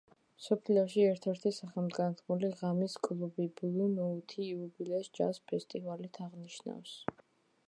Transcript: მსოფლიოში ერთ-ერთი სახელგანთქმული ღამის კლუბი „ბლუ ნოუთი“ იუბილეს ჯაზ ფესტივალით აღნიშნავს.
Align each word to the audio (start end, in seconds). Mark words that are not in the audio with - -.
მსოფლიოში 0.43 1.03
ერთ-ერთი 1.09 1.51
სახელგანთქმული 1.57 2.51
ღამის 2.63 2.97
კლუბი 3.09 3.47
„ბლუ 3.61 3.87
ნოუთი“ 3.93 4.43
იუბილეს 4.49 5.15
ჯაზ 5.21 5.45
ფესტივალით 5.53 6.23
აღნიშნავს. 6.29 7.01